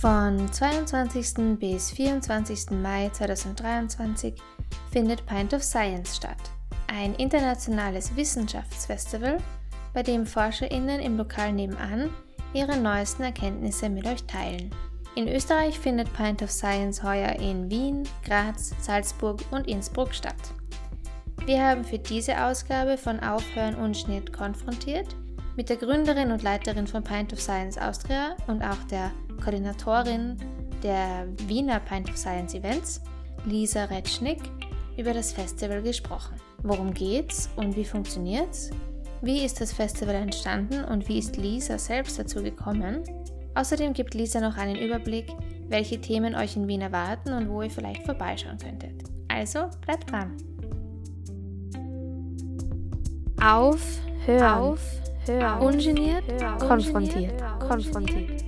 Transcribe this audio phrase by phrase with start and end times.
[0.00, 1.58] Von 22.
[1.58, 2.70] bis 24.
[2.70, 4.32] Mai 2023
[4.90, 6.38] findet Pint of Science statt,
[6.86, 9.36] ein internationales Wissenschaftsfestival,
[9.92, 12.08] bei dem ForscherInnen im Lokal nebenan
[12.54, 14.70] ihre neuesten Erkenntnisse mit euch teilen.
[15.16, 20.54] In Österreich findet Pint of Science heuer in Wien, Graz, Salzburg und Innsbruck statt.
[21.44, 25.14] Wir haben für diese Ausgabe von Aufhören ungeniert konfrontiert
[25.56, 29.10] mit der Gründerin und Leiterin von Pint of Science Austria und auch der
[29.40, 30.36] Koordinatorin
[30.82, 33.00] der Wiener Pint of Science Events,
[33.44, 34.40] Lisa Retschnick,
[34.96, 36.36] über das Festival gesprochen.
[36.62, 38.70] Worum geht's und wie funktioniert's?
[39.22, 43.02] Wie ist das Festival entstanden und wie ist Lisa selbst dazu gekommen?
[43.54, 45.26] Außerdem gibt Lisa noch einen Überblick,
[45.68, 49.04] welche Themen euch in Wien erwarten und wo ihr vielleicht vorbeischauen könntet.
[49.28, 50.36] Also bleibt dran.
[53.42, 53.80] Auf,
[54.26, 54.80] hören, auf,
[55.26, 58.39] hören, ungeniert, hören, konfrontiert, konfrontiert.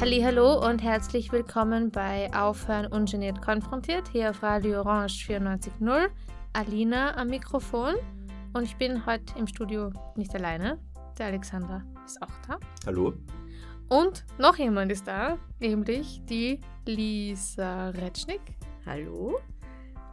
[0.00, 6.08] Hallo und herzlich willkommen bei Aufhören ungeniert konfrontiert hier auf Radio Orange 94.0.
[6.54, 7.96] Alina am Mikrofon
[8.54, 10.78] und ich bin heute im Studio nicht alleine.
[11.18, 12.58] Der Alexander ist auch da.
[12.86, 13.12] Hallo.
[13.90, 18.40] Und noch jemand ist da, nämlich die Lisa Retschnick.
[18.86, 19.38] Hallo.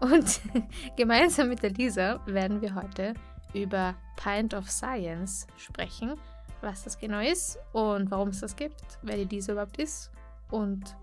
[0.02, 0.42] Und
[0.98, 3.14] gemeinsam mit der Lisa werden wir heute
[3.54, 6.16] über Pint of Science sprechen
[6.61, 10.11] was das genau ist und warum es das gibt, wer die diese überhaupt ist
[10.52, 10.95] und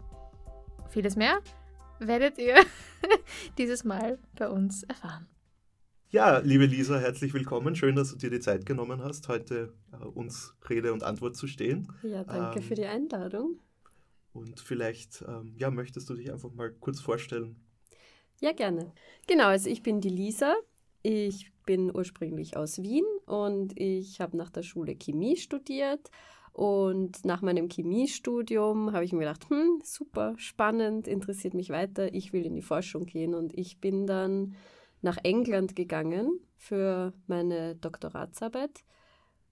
[0.89, 1.41] vieles mehr
[1.99, 2.57] werdet ihr
[3.59, 5.27] dieses Mal bei uns erfahren.
[6.11, 7.75] Ja, liebe Lisa, herzlich willkommen.
[7.75, 11.47] Schön, dass du dir die Zeit genommen hast, heute äh, uns Rede und Antwort zu
[11.47, 11.93] stehen.
[12.03, 13.59] Ja, danke ähm, für die Einladung.
[14.33, 17.57] Und vielleicht, ähm, ja, möchtest du dich einfach mal kurz vorstellen?
[18.41, 18.93] Ja, gerne.
[19.27, 20.55] Genau, also ich bin die Lisa.
[21.03, 26.11] Ich bin ursprünglich aus Wien und ich habe nach der Schule Chemie studiert.
[26.53, 32.33] Und nach meinem Chemiestudium habe ich mir gedacht, hm, super, spannend, interessiert mich weiter, ich
[32.33, 33.35] will in die Forschung gehen.
[33.35, 34.55] Und ich bin dann
[35.03, 38.85] nach England gegangen für meine Doktoratsarbeit.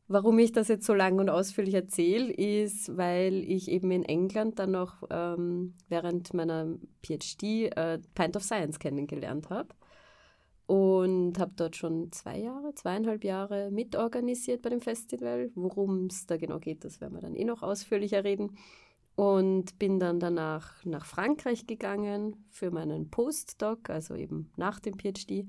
[0.07, 4.61] Warum ich das jetzt so lang und ausführlich erzähle, ist, weil ich eben in England
[4.61, 9.75] dann noch ähm, während meiner PhD äh, Pint of Science kennengelernt habe
[10.67, 15.51] und habe dort schon zwei Jahre, zweieinhalb Jahre mitorganisiert bei dem Festival.
[15.55, 18.57] Worum es da genau geht, das werden wir dann eh noch ausführlicher reden.
[19.15, 25.47] Und bin dann danach nach Frankreich gegangen für meinen Postdoc, also eben nach dem PhD.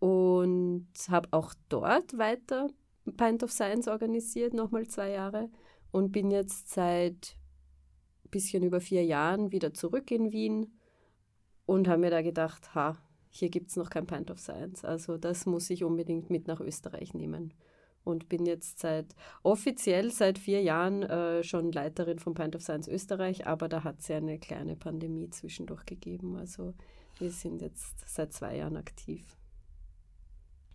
[0.00, 2.68] Und habe auch dort weiter
[3.16, 5.48] Pint of Science organisiert, nochmal zwei Jahre.
[5.92, 7.36] Und bin jetzt seit
[8.24, 10.72] ein bisschen über vier Jahren wieder zurück in Wien
[11.66, 12.96] und habe mir da gedacht, ha,
[13.34, 14.84] hier gibt es noch kein Pint of Science.
[14.84, 17.54] Also das muss ich unbedingt mit nach Österreich nehmen.
[18.04, 22.88] Und bin jetzt seit offiziell seit vier Jahren äh, schon Leiterin von Pint of Science
[22.88, 26.36] Österreich, aber da hat es ja eine kleine Pandemie zwischendurch gegeben.
[26.36, 26.74] Also
[27.18, 29.24] wir sind jetzt seit zwei Jahren aktiv.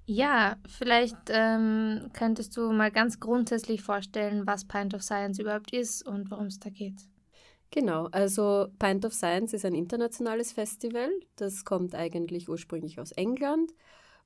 [0.08, 6.08] Ja, vielleicht ähm, könntest du mal ganz grundsätzlich vorstellen, was Pint of Science überhaupt ist
[6.08, 7.08] und worum es da geht.
[7.72, 11.10] Genau, also Pint of Science ist ein internationales Festival.
[11.36, 13.74] Das kommt eigentlich ursprünglich aus England.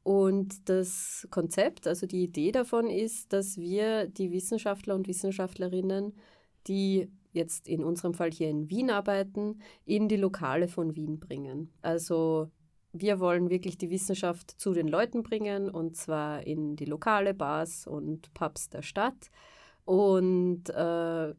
[0.03, 6.13] Und das Konzept, also die Idee davon ist, dass wir die Wissenschaftler und Wissenschaftlerinnen,
[6.68, 11.72] die jetzt in unserem Fall hier in Wien arbeiten, in die Lokale von Wien bringen.
[11.81, 12.50] Also
[12.94, 17.88] wir wollen wirklich die Wissenschaft zu den Leuten bringen und zwar in die lokale Bars
[17.88, 19.29] und Pubs der Stadt.
[19.85, 21.34] Und äh,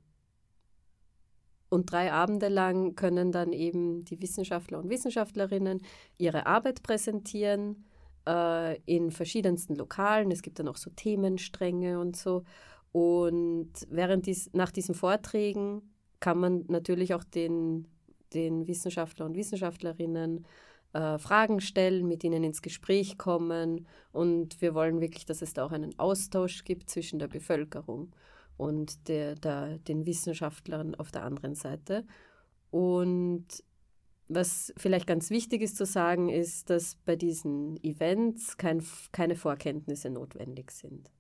[1.72, 5.81] und drei Abende lang können dann eben die Wissenschaftler und Wissenschaftlerinnen
[6.19, 7.87] ihre Arbeit präsentieren
[8.28, 10.31] äh, in verschiedensten Lokalen.
[10.31, 12.44] Es gibt dann auch so Themenstränge und so.
[12.93, 15.81] Und während dies, nach diesen Vorträgen
[16.21, 17.89] kann man natürlich auch den,
[18.34, 20.45] den Wissenschaftler und Wissenschaftlerinnen
[20.92, 23.86] äh, Fragen stellen, mit ihnen ins Gespräch kommen.
[24.13, 28.13] Und wir wollen wirklich, dass es da auch einen Austausch gibt zwischen der Bevölkerung
[28.57, 32.04] und der, der, den Wissenschaftlern auf der anderen Seite.
[32.71, 33.47] Und
[34.28, 38.83] was vielleicht ganz wichtig ist zu sagen, ist, dass bei diesen Events kein,
[39.13, 41.10] keine Vorkenntnisse notwendig sind.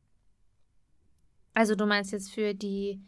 [1.54, 3.02] Also du meinst jetzt für die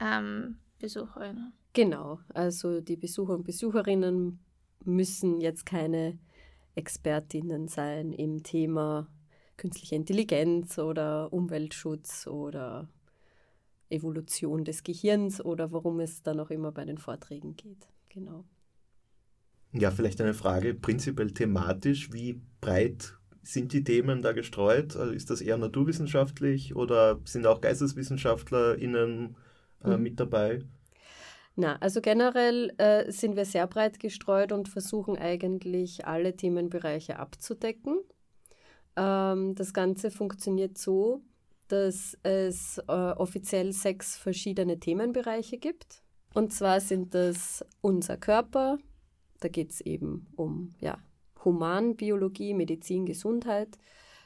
[0.00, 1.52] ähm, Besucherinnen?
[1.72, 4.40] Genau, also die Besucher und Besucherinnen
[4.84, 6.18] müssen jetzt keine
[6.74, 9.06] Expertinnen sein im Thema
[9.56, 12.88] künstliche Intelligenz oder Umweltschutz oder
[13.90, 17.88] Evolution des Gehirns oder worum es dann auch immer bei den Vorträgen geht.
[18.08, 18.44] Genau.
[19.72, 22.12] Ja, vielleicht eine Frage prinzipiell thematisch.
[22.12, 24.96] Wie breit sind die Themen da gestreut?
[24.96, 29.36] Also ist das eher naturwissenschaftlich oder sind auch GeisteswissenschaftlerInnen
[29.84, 30.02] äh, mhm.
[30.02, 30.64] mit dabei?
[31.56, 38.00] Na, also generell äh, sind wir sehr breit gestreut und versuchen eigentlich alle Themenbereiche abzudecken.
[38.96, 41.22] Ähm, das Ganze funktioniert so,
[41.72, 46.02] dass es äh, offiziell sechs verschiedene Themenbereiche gibt.
[46.34, 48.78] Und zwar sind das unser Körper,
[49.40, 50.98] da geht es eben um ja,
[51.44, 53.78] Humanbiologie, Medizin, Gesundheit.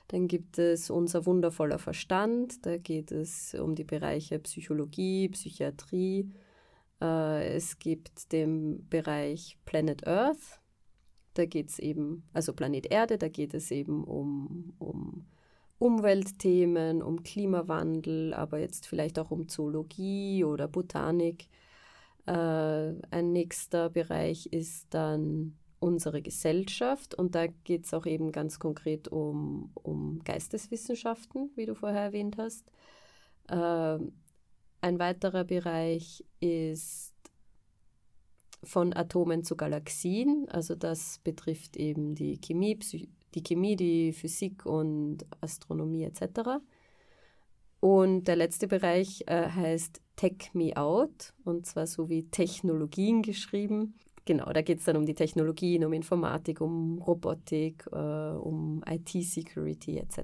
[0.08, 6.31] Dann gibt es unser wundervoller Verstand, da geht es um die Bereiche Psychologie, Psychiatrie.
[7.00, 10.61] Äh, es gibt den Bereich Planet Earth,
[11.35, 15.26] da geht es eben, also Planet Erde, da geht es eben um, um
[15.79, 21.49] Umweltthemen, um Klimawandel, aber jetzt vielleicht auch um Zoologie oder Botanik.
[22.26, 28.59] Äh, ein nächster Bereich ist dann unsere Gesellschaft und da geht es auch eben ganz
[28.59, 32.71] konkret um, um Geisteswissenschaften, wie du vorher erwähnt hast.
[33.49, 33.99] Äh,
[34.81, 37.12] ein weiterer Bereich ist
[38.62, 44.65] von Atomen zu Galaxien, also das betrifft eben die Chemie, Psy die Chemie, die Physik
[44.67, 46.61] und Astronomie etc.
[47.81, 53.95] Und der letzte Bereich äh, heißt Tech Me Out, und zwar so wie Technologien geschrieben.
[54.25, 59.99] Genau, da geht es dann um die Technologien, um Informatik, um Robotik, äh, um IT-Security
[59.99, 60.21] etc.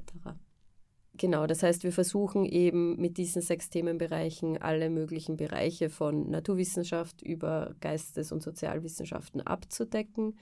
[1.21, 7.21] Genau, das heißt, wir versuchen eben mit diesen sechs Themenbereichen alle möglichen Bereiche von Naturwissenschaft
[7.21, 10.39] über Geistes- und Sozialwissenschaften abzudecken.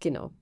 [0.00, 0.32] Genau.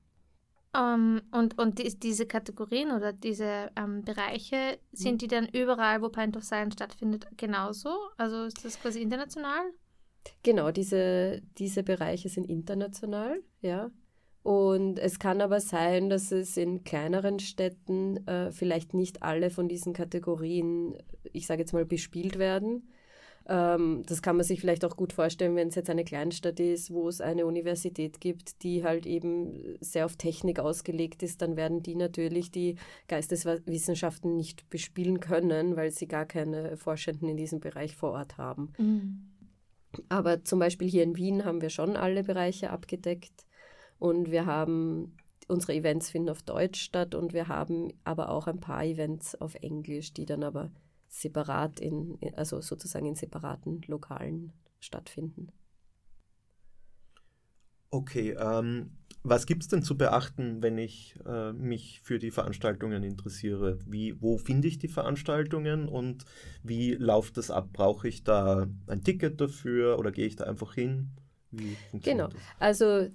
[0.78, 5.18] Um, ähm, und und die, diese Kategorien oder diese ähm, Bereiche, sind mhm.
[5.18, 7.90] die dann überall, wo Pint of Science stattfindet, genauso?
[8.16, 9.72] Also ist das quasi international?
[10.42, 13.90] Genau, diese, diese Bereiche sind international, ja.
[14.42, 19.68] Und es kann aber sein, dass es in kleineren Städten äh, vielleicht nicht alle von
[19.68, 20.96] diesen Kategorien,
[21.32, 22.88] ich sage jetzt mal, bespielt werden.
[23.48, 26.92] Ähm, das kann man sich vielleicht auch gut vorstellen, wenn es jetzt eine Kleinstadt ist,
[26.92, 31.82] wo es eine Universität gibt, die halt eben sehr auf Technik ausgelegt ist, dann werden
[31.82, 32.76] die natürlich die
[33.08, 38.72] Geisteswissenschaften nicht bespielen können, weil sie gar keine Forschenden in diesem Bereich vor Ort haben.
[38.76, 39.30] Mhm.
[40.10, 43.46] Aber zum Beispiel hier in Wien haben wir schon alle Bereiche abgedeckt
[43.98, 45.16] und wir haben
[45.48, 49.54] unsere Events finden auf Deutsch statt und wir haben aber auch ein paar Events auf
[49.54, 50.70] Englisch, die dann aber
[51.08, 55.52] separat in, also sozusagen in separaten Lokalen stattfinden.
[57.90, 58.90] Okay, ähm,
[59.22, 63.78] was gibt es denn zu beachten, wenn ich äh, mich für die Veranstaltungen interessiere?
[63.86, 66.24] Wie, wo finde ich die Veranstaltungen und
[66.62, 67.70] wie läuft das ab?
[67.72, 71.10] Brauche ich da ein Ticket dafür oder gehe ich da einfach hin?
[71.92, 72.40] genau, das?
[72.58, 73.08] also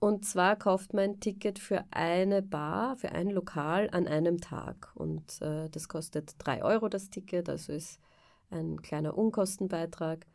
[0.00, 4.90] Und zwar kauft man ein Ticket für eine Bar, für ein Lokal an einem Tag.
[4.94, 8.00] Und äh, das kostet 3 Euro das Ticket, also ist
[8.50, 10.26] ein kleiner Unkostenbeitrag.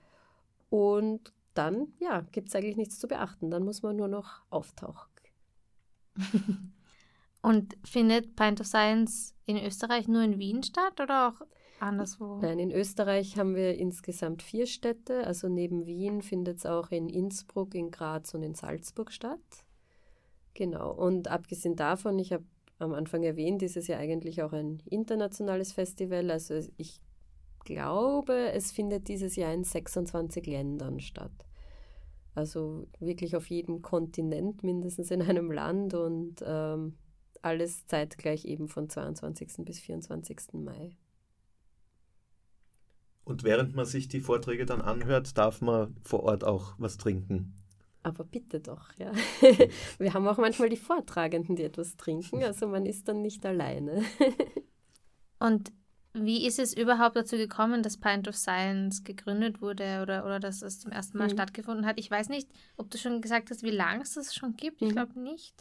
[0.69, 3.49] Und dann, ja, gibt es eigentlich nichts zu beachten.
[3.51, 5.09] Dann muss man nur noch auftauchen.
[7.41, 11.45] Und findet Pint of Science in Österreich nur in Wien statt oder auch
[11.79, 12.39] anderswo?
[12.41, 15.27] Nein, in Österreich haben wir insgesamt vier Städte.
[15.27, 19.39] Also neben Wien findet es auch in Innsbruck, in Graz und in Salzburg statt.
[20.55, 20.91] Genau.
[20.91, 22.45] Und abgesehen davon, ich habe
[22.79, 26.31] am Anfang erwähnt, ist es ja eigentlich auch ein internationales Festival.
[26.31, 27.01] Also ich
[27.65, 31.33] glaube, es findet dieses Jahr in 26 Ländern statt.
[32.33, 35.93] Also wirklich auf jedem Kontinent, mindestens in einem Land.
[35.93, 36.95] Und ähm,
[37.41, 39.65] alles zeitgleich eben von 22.
[39.65, 40.53] bis 24.
[40.53, 40.95] Mai.
[43.23, 47.53] Und während man sich die Vorträge dann anhört, darf man vor Ort auch was trinken.
[48.03, 49.11] Aber bitte doch, ja.
[49.97, 54.03] Wir haben auch manchmal die Vortragenden, die etwas trinken, also man ist dann nicht alleine.
[55.39, 55.73] Und
[56.15, 60.61] wie ist es überhaupt dazu gekommen, dass Pint of Science gegründet wurde oder, oder dass
[60.61, 61.33] es zum ersten Mal mhm.
[61.33, 61.99] stattgefunden hat?
[61.99, 64.81] Ich weiß nicht, ob du schon gesagt hast, wie lange es das schon gibt.
[64.81, 64.93] Ich mhm.
[64.93, 65.55] glaube nicht.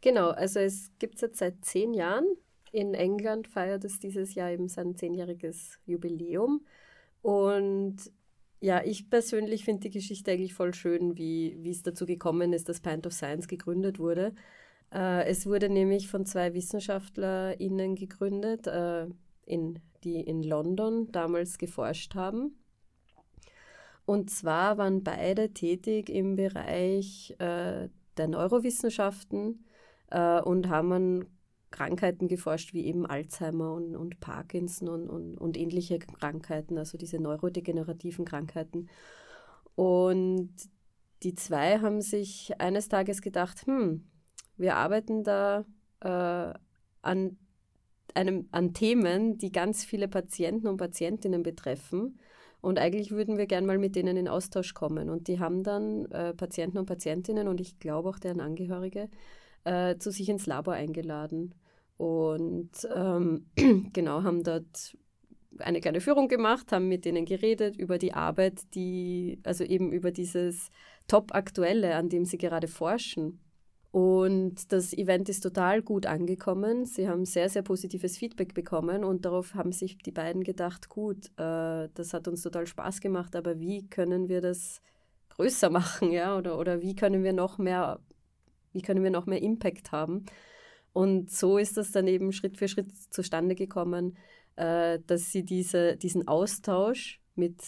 [0.00, 2.26] Genau, also es gibt es jetzt seit zehn Jahren.
[2.72, 6.64] In England feiert es dieses Jahr eben sein zehnjähriges Jubiläum.
[7.22, 7.96] Und
[8.60, 12.68] ja, ich persönlich finde die Geschichte eigentlich voll schön, wie, wie es dazu gekommen ist,
[12.68, 14.34] dass Pint of Science gegründet wurde.
[14.92, 19.06] Äh, es wurde nämlich von zwei WissenschaftlerInnen gegründet, äh,
[19.46, 22.58] in, die in London damals geforscht haben.
[24.06, 29.64] Und zwar waren beide tätig im Bereich äh, der Neurowissenschaften
[30.10, 31.26] äh, und haben an
[31.70, 37.18] Krankheiten geforscht, wie eben Alzheimer und, und Parkinson und, und, und ähnliche Krankheiten, also diese
[37.18, 38.88] neurodegenerativen Krankheiten.
[39.74, 40.52] Und
[41.24, 44.04] die zwei haben sich eines Tages gedacht, hm,
[44.56, 45.64] wir arbeiten da
[46.00, 46.54] äh,
[47.02, 47.36] an,
[48.14, 52.18] einem, an Themen, die ganz viele Patienten und Patientinnen betreffen.
[52.60, 55.10] Und eigentlich würden wir gern mal mit denen in Austausch kommen.
[55.10, 59.10] Und die haben dann äh, Patienten und Patientinnen und ich glaube auch deren Angehörige
[59.64, 61.54] äh, zu sich ins Labor eingeladen.
[61.96, 63.46] Und ähm,
[63.92, 64.96] genau, haben dort
[65.58, 70.10] eine kleine Führung gemacht, haben mit denen geredet über die Arbeit, die, also eben über
[70.10, 70.70] dieses
[71.06, 73.40] Top-Aktuelle, an dem sie gerade forschen.
[73.94, 76.84] Und das Event ist total gut angekommen.
[76.84, 81.26] Sie haben sehr, sehr positives Feedback bekommen und darauf haben sich die beiden gedacht, gut,
[81.36, 84.82] äh, das hat uns total Spaß gemacht, aber wie können wir das
[85.28, 86.36] größer machen, ja?
[86.36, 88.00] Oder, oder wie können wir noch mehr,
[88.72, 90.24] wie können wir noch mehr Impact haben?
[90.92, 94.16] Und so ist das dann eben Schritt für Schritt zustande gekommen,
[94.56, 97.62] äh, dass sie diese, diesen Austausch mit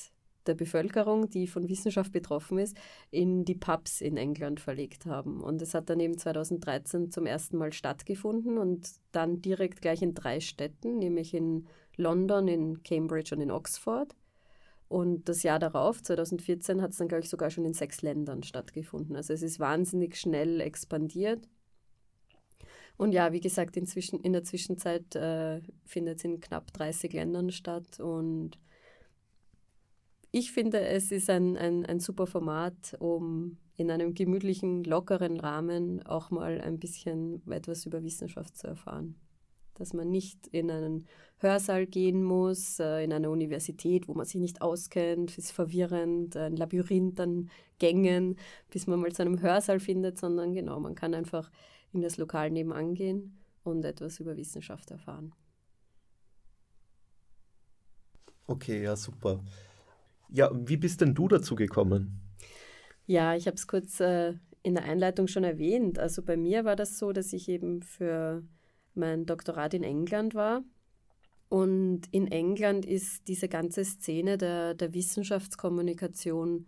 [0.49, 2.76] der Bevölkerung, die von Wissenschaft betroffen ist,
[3.11, 5.43] in die Pubs in England verlegt haben.
[5.43, 10.15] Und es hat dann eben 2013 zum ersten Mal stattgefunden und dann direkt gleich in
[10.15, 14.15] drei Städten, nämlich in London, in Cambridge und in Oxford.
[14.88, 18.43] Und das Jahr darauf, 2014, hat es dann, glaube ich, sogar schon in sechs Ländern
[18.43, 19.17] stattgefunden.
[19.17, 21.49] Also es ist wahnsinnig schnell expandiert.
[22.97, 27.50] Und ja, wie gesagt, inzwischen, in der Zwischenzeit äh, findet es in knapp 30 Ländern
[27.50, 28.59] statt und
[30.37, 36.05] ich finde, es ist ein, ein, ein super Format, um in einem gemütlichen, lockeren Rahmen
[36.05, 39.14] auch mal ein bisschen etwas über Wissenschaft zu erfahren.
[39.76, 41.07] Dass man nicht in einen
[41.38, 46.55] Hörsaal gehen muss, äh, in eine Universität, wo man sich nicht auskennt, ist verwirrend, ein
[46.55, 48.37] Labyrinth an Gängen,
[48.69, 51.50] bis man mal zu einem Hörsaal findet, sondern genau, man kann einfach
[51.95, 55.33] in das Lokal nebenan gehen und etwas über Wissenschaft erfahren.
[58.47, 59.40] Okay, ja, super.
[60.28, 62.21] Ja, wie bist denn du dazu gekommen?
[63.06, 65.99] Ja, ich habe es kurz äh, in der Einleitung schon erwähnt.
[65.99, 68.42] Also bei mir war das so, dass ich eben für
[68.95, 70.62] mein Doktorat in England war.
[71.49, 76.66] Und in England ist diese ganze Szene der, der Wissenschaftskommunikation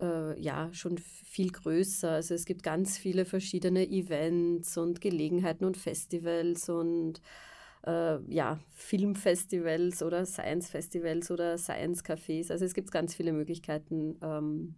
[0.00, 2.10] äh, ja schon viel größer.
[2.10, 7.20] Also es gibt ganz viele verschiedene Events und Gelegenheiten und Festivals und
[7.86, 12.50] äh, ja, Filmfestivals oder Science-Festivals oder Science-Cafés.
[12.50, 14.74] Also es gibt ganz viele Möglichkeiten, ähm,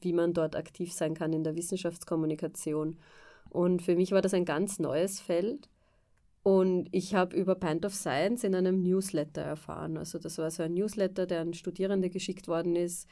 [0.00, 2.98] wie man dort aktiv sein kann in der Wissenschaftskommunikation.
[3.50, 5.68] Und für mich war das ein ganz neues Feld.
[6.42, 9.96] Und ich habe über Pint of Science in einem Newsletter erfahren.
[9.96, 13.08] Also das war so ein Newsletter, der an Studierende geschickt worden ist,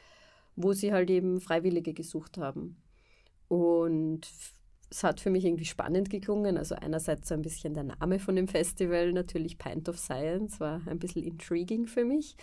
[0.54, 2.76] wo sie halt eben Freiwillige gesucht haben.
[3.48, 4.28] Und
[4.94, 6.56] es hat für mich irgendwie spannend geklungen.
[6.56, 10.80] Also einerseits so ein bisschen der Name von dem Festival, natürlich Pint of Science, war
[10.86, 12.36] ein bisschen intriguing für mich.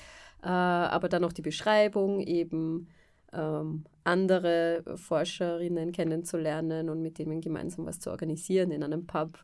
[0.43, 2.89] Äh, aber dann auch die Beschreibung, eben
[3.31, 9.39] ähm, andere Forscherinnen kennenzulernen und mit denen gemeinsam was zu organisieren in einem Pub.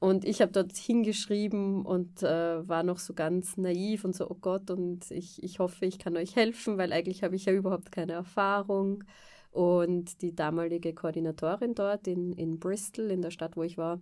[0.00, 4.36] Und ich habe dort hingeschrieben und äh, war noch so ganz naiv und so, oh
[4.40, 7.92] Gott, und ich, ich hoffe, ich kann euch helfen, weil eigentlich habe ich ja überhaupt
[7.92, 9.04] keine Erfahrung.
[9.52, 14.00] Und die damalige Koordinatorin dort in, in Bristol, in der Stadt, wo ich war,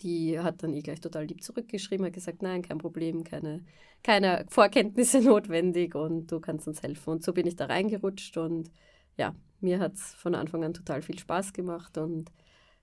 [0.00, 3.64] die hat dann eh gleich total lieb zurückgeschrieben, hat gesagt, nein, kein Problem, keine,
[4.02, 7.10] keine Vorkenntnisse notwendig und du kannst uns helfen.
[7.10, 8.70] Und so bin ich da reingerutscht und
[9.16, 12.32] ja, mir hat es von Anfang an total viel Spaß gemacht und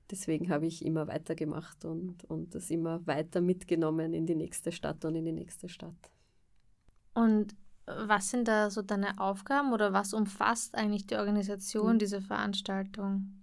[0.09, 5.03] deswegen habe ich immer weitergemacht und, und das immer weiter mitgenommen in die nächste Stadt
[5.03, 6.11] und in die nächste Stadt.
[7.13, 7.53] Und
[8.05, 11.99] was sind da so deine Aufgaben oder was umfasst eigentlich die Organisation mhm.
[11.99, 13.41] dieser Veranstaltung?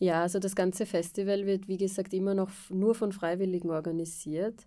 [0.00, 4.66] Ja, also das ganze Festival wird, wie gesagt, immer noch nur von Freiwilligen organisiert.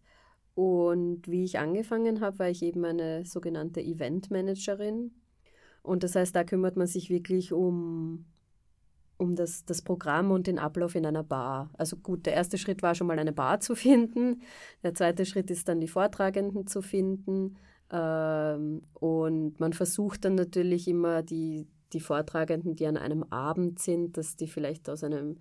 [0.56, 5.12] Und wie ich angefangen habe, war ich eben eine sogenannte Eventmanagerin.
[5.84, 8.26] Und das heißt, da kümmert man sich wirklich um,
[9.18, 11.70] um das, das Programm und den Ablauf in einer Bar.
[11.78, 14.42] Also gut, der erste Schritt war schon mal eine Bar zu finden.
[14.82, 17.58] Der zweite Schritt ist dann die Vortragenden zu finden.
[17.92, 24.18] Ähm, und man versucht dann natürlich immer die, die Vortragenden, die an einem Abend sind,
[24.18, 25.38] dass die vielleicht aus einem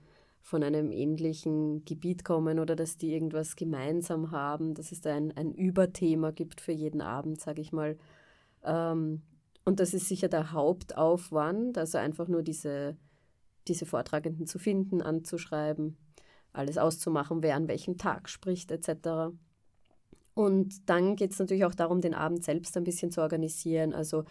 [0.47, 5.37] von einem ähnlichen Gebiet kommen oder dass die irgendwas gemeinsam haben, dass es da ein,
[5.37, 7.99] ein Überthema gibt für jeden Abend, sage ich mal.
[8.63, 9.23] Ähm,
[9.65, 12.97] und das ist sicher der Hauptaufwand, also einfach nur diese,
[13.67, 15.97] diese Vortragenden zu finden, anzuschreiben,
[16.53, 19.35] alles auszumachen, wer an welchem Tag spricht etc.
[20.37, 23.95] Und dann geht es natürlich auch darum, den Abend selbst ein bisschen zu organisieren.
[23.95, 24.25] Also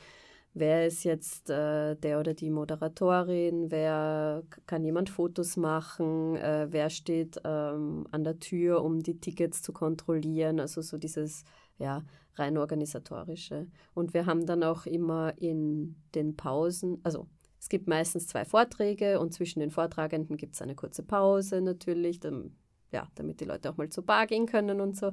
[0.53, 6.91] wer ist jetzt äh, der oder die Moderatorin, wer kann jemand Fotos machen, äh, wer
[6.91, 10.59] steht ähm, an der Tür, um die Tickets zu kontrollieren.
[10.59, 11.43] Also so dieses
[11.79, 12.03] ja,
[12.35, 13.65] rein organisatorische.
[13.95, 17.25] Und wir haben dann auch immer in den Pausen, also
[17.59, 22.19] es gibt meistens zwei Vorträge und zwischen den Vortragenden gibt es eine kurze Pause natürlich,
[22.19, 22.55] dann,
[22.95, 25.11] ja, damit die Leute auch mal zur Bar gehen können und so.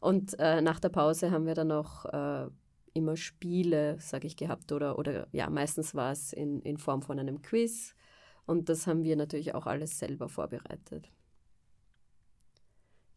[0.00, 2.48] Und äh, nach der Pause haben wir dann auch äh,
[2.94, 7.18] immer Spiele, sage ich, gehabt oder, oder ja, meistens war es in, in Form von
[7.18, 7.94] einem Quiz
[8.46, 11.10] und das haben wir natürlich auch alles selber vorbereitet.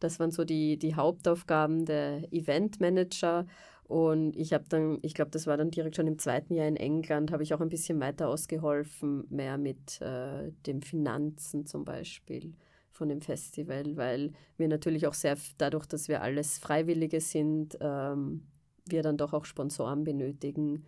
[0.00, 3.46] Das waren so die, die Hauptaufgaben der Eventmanager.
[3.84, 6.76] Und ich habe dann, ich glaube, das war dann direkt schon im zweiten Jahr in
[6.76, 12.54] England, habe ich auch ein bisschen weiter ausgeholfen, mehr mit äh, den Finanzen zum Beispiel
[12.90, 18.42] von dem Festival, weil wir natürlich auch sehr, dadurch, dass wir alles Freiwillige sind, ähm,
[18.86, 20.84] wir dann doch auch Sponsoren benötigen.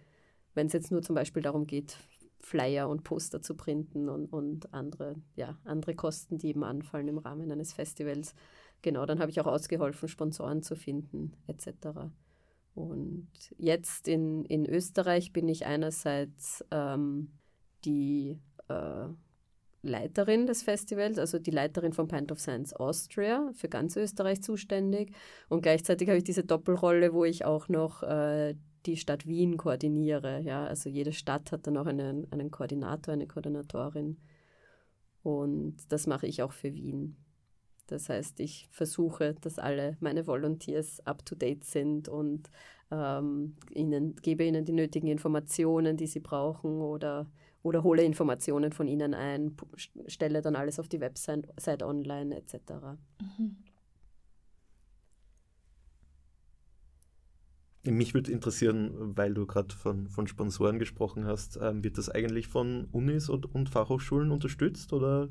[0.54, 1.96] Wenn es jetzt nur zum Beispiel darum geht,
[2.40, 7.18] Flyer und Poster zu printen und, und andere, ja, andere Kosten, die eben anfallen im
[7.18, 8.34] Rahmen eines Festivals.
[8.82, 12.10] Genau, dann habe ich auch ausgeholfen, Sponsoren zu finden, etc.
[12.74, 13.28] Und
[13.58, 17.30] jetzt in, in Österreich bin ich einerseits ähm,
[17.84, 19.08] die äh,
[19.82, 25.12] Leiterin des Festivals, also die Leiterin von Pint of Science Austria, für ganz Österreich zuständig.
[25.48, 28.54] Und gleichzeitig habe ich diese Doppelrolle, wo ich auch noch äh,
[28.86, 30.40] die Stadt Wien koordiniere.
[30.40, 30.64] Ja?
[30.64, 34.18] Also jede Stadt hat dann auch einen, einen Koordinator, eine Koordinatorin.
[35.22, 37.16] Und das mache ich auch für Wien.
[37.86, 42.48] Das heißt, ich versuche, dass alle meine Volunteers up-to-date sind und
[42.90, 47.26] ähm, ihnen, gebe ihnen die nötigen Informationen, die sie brauchen oder,
[47.62, 49.56] oder hole Informationen von ihnen ein,
[50.06, 52.72] stelle dann alles auf die Website online etc.
[53.20, 53.56] Mhm.
[57.82, 62.46] Mich würde interessieren, weil du gerade von, von Sponsoren gesprochen hast, ähm, wird das eigentlich
[62.46, 64.92] von Unis und, und Fachhochschulen unterstützt?
[64.92, 65.30] Oder?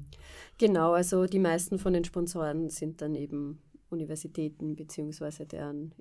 [0.57, 5.45] Genau, also die meisten von den Sponsoren sind dann eben Universitäten bzw.
[5.45, 5.93] deren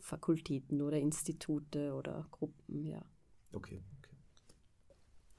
[0.00, 3.02] Fakultäten oder Institute oder Gruppen, ja.
[3.52, 3.99] Okay, okay.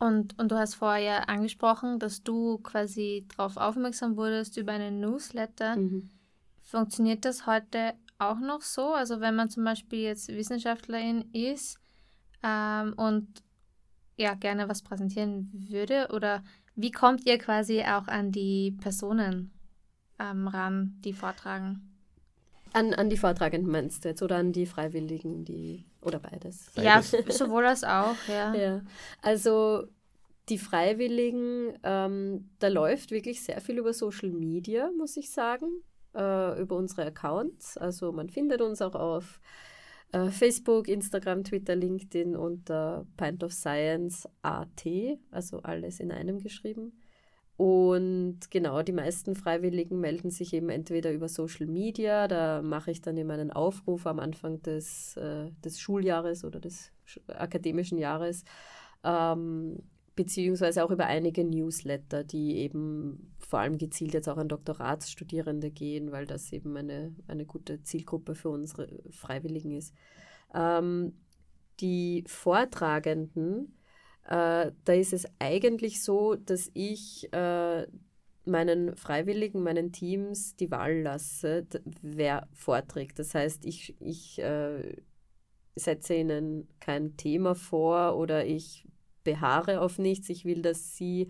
[0.02, 5.76] Und, und du hast vorher angesprochen, dass du quasi darauf aufmerksam wurdest über einen Newsletter.
[5.76, 6.10] Mhm.
[6.60, 8.96] Funktioniert das heute auch noch so.
[8.96, 11.80] Also wenn man zum Beispiel jetzt Wissenschaftlerin ist
[12.42, 13.44] ähm, und
[14.18, 16.44] ja gerne was präsentieren würde oder
[16.76, 19.52] wie kommt ihr quasi auch an die Personen
[20.18, 21.90] ähm, ran, die vortragen?
[22.73, 26.71] An, an die Vortragenden meinst du jetzt oder an die Freiwilligen, die oder beides?
[26.75, 27.12] beides.
[27.12, 28.53] Ja, sowohl als auch, ja.
[28.55, 28.81] ja.
[29.21, 29.88] Also
[30.49, 35.84] die Freiwilligen, ähm, da läuft wirklich sehr viel über Social Media, muss ich sagen
[36.15, 37.77] äh, über unsere Accounts.
[37.77, 39.39] Also man findet uns auch auf
[40.12, 44.86] äh, Facebook, Instagram, Twitter, LinkedIn unter Pint of Science AT,
[45.31, 46.93] also alles in einem geschrieben.
[47.62, 53.02] Und genau, die meisten Freiwilligen melden sich eben entweder über Social Media, da mache ich
[53.02, 56.91] dann eben einen Aufruf am Anfang des, äh, des Schuljahres oder des
[57.28, 58.45] akademischen Jahres,
[59.04, 59.78] ähm,
[60.15, 66.12] beziehungsweise auch über einige Newsletter, die eben vor allem gezielt jetzt auch an Doktoratsstudierende gehen,
[66.12, 69.93] weil das eben eine, eine gute Zielgruppe für unsere Freiwilligen ist.
[70.56, 71.13] Ähm,
[71.80, 73.76] die Vortragenden,
[74.32, 77.86] äh, da ist es eigentlich so, dass ich äh,
[78.46, 81.67] meinen Freiwilligen, meinen Teams die Wahl lasse,
[82.02, 83.20] wer vorträgt.
[83.20, 84.96] Das heißt, ich, ich äh,
[85.76, 88.88] setze ihnen kein Thema vor oder ich
[89.26, 90.30] beharre auf nichts.
[90.30, 91.28] Ich will, dass Sie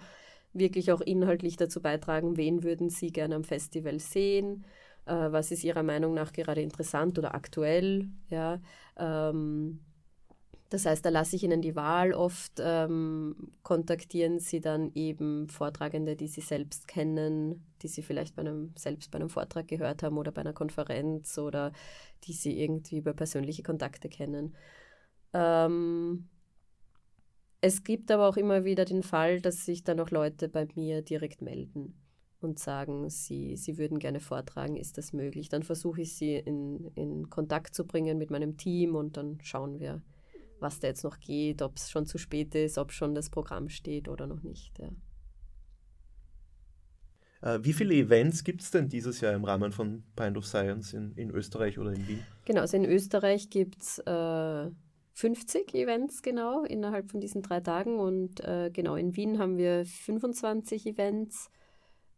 [0.54, 4.64] wirklich auch inhaltlich dazu beitragen, wen würden Sie gerne am Festival sehen,
[5.08, 8.10] äh, was ist Ihrer Meinung nach gerade interessant oder aktuell.
[8.30, 8.62] Ja,
[8.96, 9.80] ähm,
[10.72, 12.14] das heißt, da lasse ich Ihnen die Wahl.
[12.14, 18.42] Oft ähm, kontaktieren Sie dann eben Vortragende, die Sie selbst kennen, die Sie vielleicht bei
[18.44, 21.74] einem, selbst bei einem Vortrag gehört haben oder bei einer Konferenz oder
[22.24, 24.56] die Sie irgendwie über persönliche Kontakte kennen.
[25.34, 26.30] Ähm,
[27.60, 31.02] es gibt aber auch immer wieder den Fall, dass sich dann auch Leute bei mir
[31.02, 32.02] direkt melden
[32.40, 35.50] und sagen, sie, sie würden gerne vortragen, ist das möglich?
[35.50, 39.82] Dann versuche ich sie in, in Kontakt zu bringen mit meinem Team und dann schauen
[39.82, 40.02] wir,
[40.62, 43.70] was da jetzt noch geht, ob es schon zu spät ist, ob schon das Programm
[43.70, 44.78] steht oder noch nicht.
[44.80, 44.90] Ja.
[47.42, 50.94] Äh, wie viele Events gibt es denn dieses Jahr im Rahmen von Pint of Science
[50.94, 52.24] in, in Österreich oder in Wien?
[52.46, 54.70] Genau, also in Österreich gibt es äh,
[55.14, 59.86] 50 Events genau innerhalb von diesen drei Tagen und äh, genau in Wien haben wir
[59.86, 61.50] 25 Events,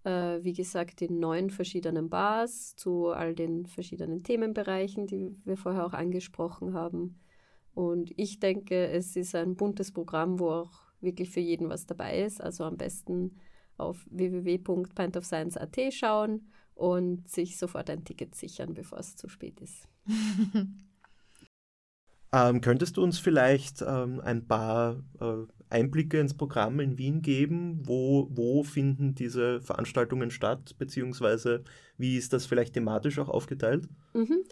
[0.04, 5.86] äh, wie gesagt in neun verschiedenen Bars zu all den verschiedenen Themenbereichen, die wir vorher
[5.86, 7.20] auch angesprochen haben.
[7.74, 12.22] Und ich denke, es ist ein buntes Programm, wo auch wirklich für jeden was dabei
[12.24, 12.42] ist.
[12.42, 13.40] Also am besten
[13.78, 19.88] auf www.pintofscience.at schauen und sich sofort ein Ticket sichern, bevor es zu spät ist.
[22.34, 27.82] ähm, könntest du uns vielleicht ähm, ein paar äh, Einblicke ins Programm in Wien geben?
[27.84, 31.64] Wo, wo finden diese Veranstaltungen statt, beziehungsweise
[31.98, 33.88] wie ist das vielleicht thematisch auch aufgeteilt?
[34.14, 34.44] Mhm.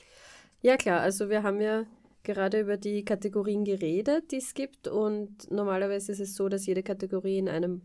[0.62, 1.86] Ja klar, also wir haben ja
[2.24, 6.84] gerade über die Kategorien geredet, die es gibt und normalerweise ist es so, dass jede
[6.84, 7.82] Kategorie in einem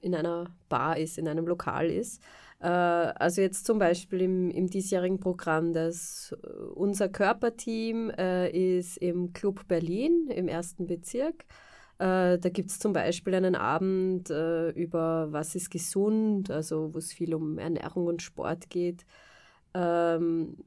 [0.00, 2.22] in einer Bar ist, in einem Lokal ist.
[2.60, 8.96] Äh, also jetzt zum Beispiel im, im diesjährigen Programm, das äh, unser Körperteam äh, ist
[8.98, 11.44] im Club Berlin im ersten Bezirk.
[12.00, 17.34] Da gibt es zum Beispiel einen Abend über was ist gesund, also wo es viel
[17.34, 19.04] um Ernährung und Sport geht.
[19.74, 20.58] Ähm,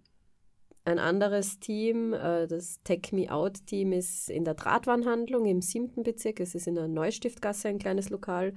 [0.84, 6.04] ein anderes Team, äh, das Tech Me Out Team, ist in der Drahtwarenhandlung im siebten
[6.04, 6.39] Bezirk.
[6.39, 8.54] Es ist in der Neustiftgasse ein kleines Lokal.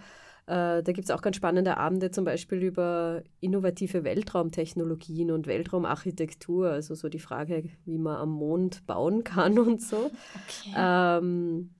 [0.46, 6.70] Äh, da gibt es auch ganz spannende Abende, zum Beispiel über innovative Weltraumtechnologien und Weltraumarchitektur,
[6.70, 10.10] also so die Frage, wie man am Mond bauen kann und so.
[10.66, 10.74] Okay.
[10.76, 11.70] Ähm,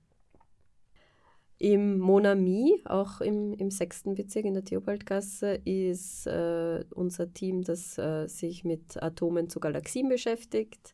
[1.65, 7.97] Im Monami, auch im, im sechsten Bezirk in der Theobaldgasse, ist äh, unser Team, das
[7.97, 10.93] äh, sich mit Atomen zu Galaxien beschäftigt.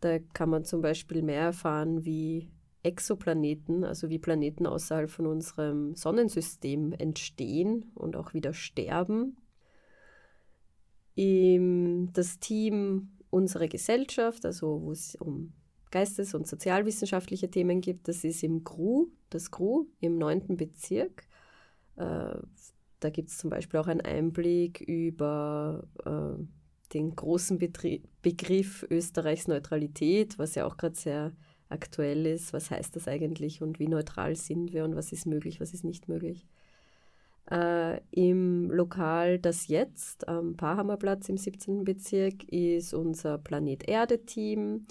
[0.00, 2.50] Da kann man zum Beispiel mehr erfahren, wie
[2.82, 9.36] Exoplaneten, also wie Planeten außerhalb von unserem Sonnensystem entstehen und auch wieder sterben.
[11.14, 15.52] das Team Unsere Gesellschaft, also wo es um
[15.92, 20.56] geistes- und sozialwissenschaftliche Themen gibt, das ist im GRU, das GRU im 9.
[20.56, 21.26] Bezirk.
[21.96, 22.34] Äh,
[23.00, 26.42] da gibt es zum Beispiel auch einen Einblick über äh,
[26.92, 31.32] den großen Betrie Begriff Österreichs Neutralität, was ja auch gerade sehr
[31.68, 35.60] aktuell ist, was heißt das eigentlich und wie neutral sind wir und was ist möglich,
[35.60, 36.46] was ist nicht möglich.
[37.50, 41.84] Äh, Im Lokal Das Jetzt am Pahammerplatz im 17.
[41.84, 44.86] Bezirk ist unser Planet Erde-Team.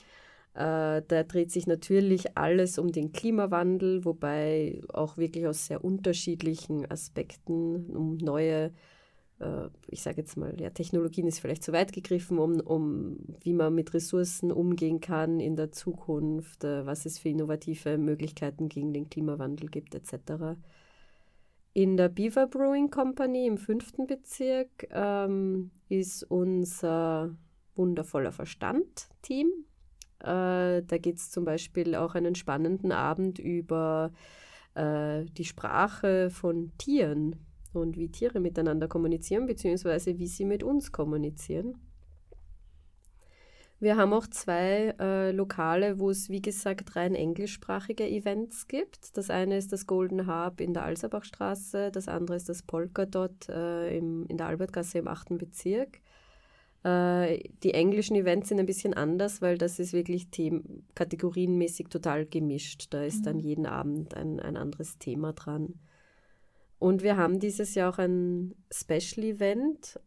[0.54, 6.90] Äh, da dreht sich natürlich alles um den Klimawandel, wobei auch wirklich aus sehr unterschiedlichen
[6.90, 8.72] Aspekten um neue
[9.40, 13.54] äh, ich sage jetzt mal, ja, Technologien ist vielleicht zu weit gegriffen, um, um wie
[13.54, 18.94] man mit Ressourcen umgehen kann in der Zukunft, äh, was es für innovative Möglichkeiten gegen
[18.94, 20.58] den Klimawandel gibt, etc.
[21.74, 27.36] In der Beaver Brewing Company im fünften Bezirk ähm, ist unser
[27.76, 29.50] wundervoller Verstand-Team.
[30.22, 34.12] Äh, da geht es zum Beispiel auch einen spannenden Abend über
[34.76, 37.36] äh, die Sprache von Tieren
[37.74, 41.78] und wie Tiere miteinander kommunizieren, beziehungsweise wie sie mit uns kommunizieren.
[43.82, 49.16] Wir haben auch zwei äh, Lokale, wo es, wie gesagt, rein englischsprachige Events gibt.
[49.16, 53.98] Das eine ist das Golden Harp in der Alserbachstraße, das andere ist das Polkadot äh,
[53.98, 55.38] im, in der Albertgasse im 8.
[55.38, 56.02] Bezirk.
[56.84, 62.26] Äh, die englischen Events sind ein bisschen anders, weil das ist wirklich them kategorienmäßig total
[62.26, 62.88] gemischt.
[62.92, 63.24] Da ist mhm.
[63.24, 65.76] dann jeden Abend ein, ein anderes Thema dran.
[66.80, 70.00] Und wir haben dieses Jahr auch ein Special Event.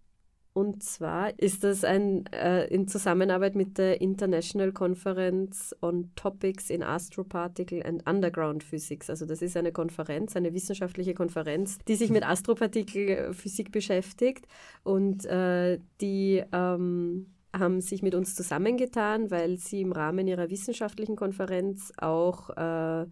[0.55, 6.83] Und zwar ist das ein, äh, in Zusammenarbeit mit der International Conference on Topics in
[6.83, 9.09] Astroparticle and Underground Physics.
[9.09, 14.47] Also das ist eine Konferenz, eine wissenschaftliche Konferenz, die sich mit Astropartikelphysik beschäftigt.
[14.83, 21.17] Und äh, die ähm, haben sich mit uns zusammengetan, weil sie im Rahmen ihrer wissenschaftlichen
[21.17, 23.07] Konferenz auch äh,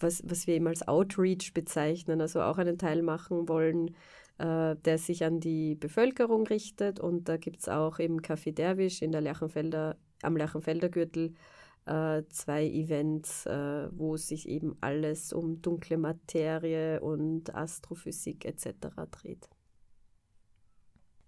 [0.00, 3.94] was, was wir eben als Outreach bezeichnen, also auch einen Teil machen wollen,
[4.38, 7.00] äh, der sich an die Bevölkerung richtet.
[7.00, 11.34] Und da gibt es auch im Café Derwisch in der Lerchenfelder, am Lerchenfelder Gürtel
[11.86, 18.74] äh, zwei Events, äh, wo sich eben alles um dunkle Materie und Astrophysik etc.
[19.10, 19.48] dreht.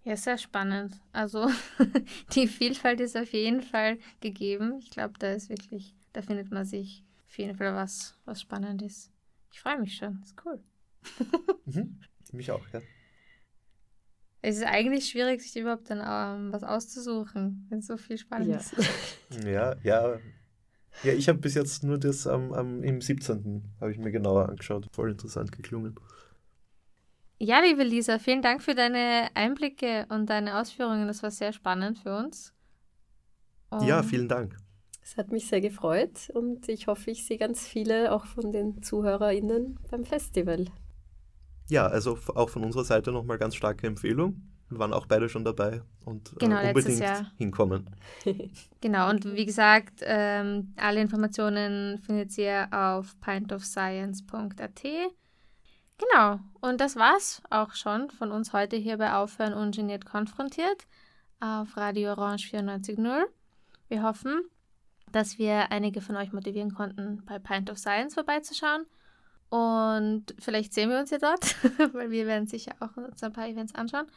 [0.03, 0.99] Ja, sehr spannend.
[1.11, 1.47] Also
[2.35, 4.79] die Vielfalt ist auf jeden Fall gegeben.
[4.79, 8.81] Ich glaube, da ist wirklich, da findet man sich auf jeden Fall was, was spannend
[8.81, 9.11] ist.
[9.51, 10.21] Ich freue mich schon.
[10.21, 10.63] Ist cool.
[11.65, 11.99] mhm.
[12.31, 12.81] Mich auch, ja.
[14.41, 18.57] Es ist eigentlich schwierig, sich überhaupt dann ähm, was auszusuchen, wenn so viel spannend ja.
[18.57, 18.73] ist.
[19.45, 20.17] ja, ja.
[21.03, 23.63] Ja, ich habe bis jetzt nur das am, am, im 17.
[23.79, 24.87] habe ich mir genauer angeschaut.
[24.91, 25.95] Voll interessant geklungen.
[27.39, 31.07] Ja, liebe Lisa, vielen Dank für deine Einblicke und deine Ausführungen.
[31.07, 32.53] Das war sehr spannend für uns.
[33.69, 34.57] Und ja, vielen Dank.
[35.01, 38.83] Es hat mich sehr gefreut und ich hoffe, ich sehe ganz viele auch von den
[38.83, 40.65] ZuhörerInnen beim Festival.
[41.71, 44.43] Ja, also auch von unserer Seite nochmal ganz starke Empfehlung.
[44.67, 47.89] Wir waren auch beide schon dabei und äh, genau, äh, unbedingt hinkommen.
[48.81, 54.83] genau, und wie gesagt, ähm, alle Informationen findet ihr auf pintofscience.at.
[54.83, 60.87] Genau, und das war's auch schon von uns heute hier bei Aufhören Ungeniert konfrontiert
[61.39, 63.23] auf Radio Orange 94.0.
[63.87, 64.41] Wir hoffen,
[65.13, 68.85] dass wir einige von euch motivieren konnten, bei Pint of Science vorbeizuschauen.
[69.51, 71.55] Und vielleicht sehen wir uns ja dort,
[71.93, 74.07] weil wir werden sicher auch uns ein paar Events anschauen.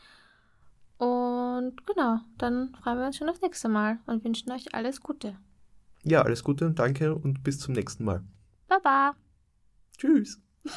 [0.97, 5.37] Und genau, dann freuen wir uns schon aufs nächste Mal und wünschen euch alles Gute.
[6.05, 8.23] Ja, alles Gute, danke und bis zum nächsten Mal.
[8.69, 9.17] Baba.
[9.99, 10.41] Tschüss.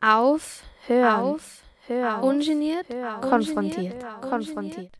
[0.00, 4.22] auf, hören, auf, hören, ungeniert, hören, konfrontiert, konfrontiert.
[4.22, 4.92] konfrontiert.